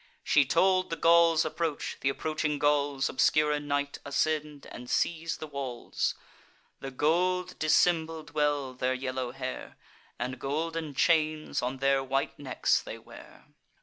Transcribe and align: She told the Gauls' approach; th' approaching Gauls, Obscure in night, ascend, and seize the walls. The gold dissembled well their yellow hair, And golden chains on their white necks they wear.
She 0.23 0.45
told 0.45 0.89
the 0.89 0.95
Gauls' 0.95 1.45
approach; 1.45 1.97
th' 2.01 2.07
approaching 2.09 2.57
Gauls, 2.57 3.07
Obscure 3.07 3.51
in 3.51 3.67
night, 3.67 3.99
ascend, 4.03 4.65
and 4.71 4.89
seize 4.89 5.37
the 5.37 5.45
walls. 5.45 6.15
The 6.79 6.89
gold 6.89 7.59
dissembled 7.59 8.31
well 8.31 8.73
their 8.73 8.95
yellow 8.95 9.31
hair, 9.31 9.77
And 10.17 10.39
golden 10.39 10.95
chains 10.95 11.61
on 11.61 11.77
their 11.77 12.03
white 12.03 12.39
necks 12.39 12.81
they 12.81 12.97
wear. 12.97 13.45